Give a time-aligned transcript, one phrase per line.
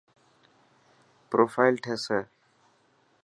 [1.29, 2.19] پروفائل ٺيسي.